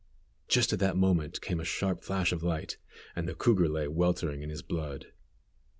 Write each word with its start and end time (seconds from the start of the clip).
Just 0.47 0.73
at 0.73 0.79
that 0.79 0.97
moment 0.97 1.41
came 1.41 1.59
a 1.59 1.63
sharp 1.63 2.01
flash 2.01 2.31
of 2.31 2.41
light, 2.41 2.77
and 3.15 3.27
the 3.27 3.35
cougar 3.35 3.69
lay 3.69 3.87
weltering 3.87 4.41
in 4.41 4.49
his 4.49 4.63
blood. 4.63 5.13